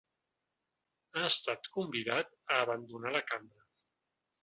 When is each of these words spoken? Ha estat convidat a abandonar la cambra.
Ha 1.17 1.27
estat 1.27 1.71
convidat 1.77 2.35
a 2.35 2.61
abandonar 2.65 3.17
la 3.19 3.25
cambra. 3.33 3.73